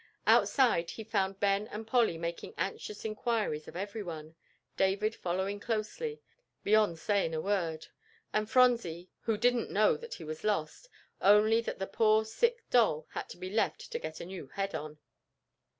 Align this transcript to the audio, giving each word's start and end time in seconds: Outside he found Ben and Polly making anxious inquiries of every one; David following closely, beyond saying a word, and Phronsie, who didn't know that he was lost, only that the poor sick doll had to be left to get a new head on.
Outside 0.25 0.89
he 0.89 1.03
found 1.03 1.39
Ben 1.39 1.67
and 1.67 1.85
Polly 1.85 2.17
making 2.17 2.55
anxious 2.57 3.05
inquiries 3.05 3.67
of 3.67 3.75
every 3.75 4.01
one; 4.01 4.33
David 4.75 5.13
following 5.13 5.59
closely, 5.59 6.19
beyond 6.63 6.97
saying 6.97 7.35
a 7.35 7.39
word, 7.39 7.85
and 8.33 8.49
Phronsie, 8.49 9.11
who 9.19 9.37
didn't 9.37 9.69
know 9.69 9.95
that 9.97 10.15
he 10.15 10.23
was 10.23 10.43
lost, 10.43 10.89
only 11.21 11.61
that 11.61 11.77
the 11.77 11.85
poor 11.85 12.25
sick 12.25 12.67
doll 12.71 13.05
had 13.11 13.29
to 13.29 13.37
be 13.37 13.51
left 13.51 13.91
to 13.91 13.99
get 13.99 14.19
a 14.19 14.25
new 14.25 14.47
head 14.47 14.73
on. 14.73 14.97